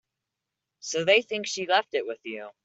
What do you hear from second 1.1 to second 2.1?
think she left it